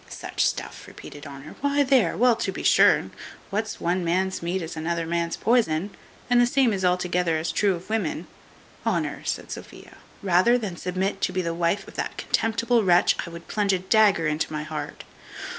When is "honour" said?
1.27-1.53, 8.83-9.21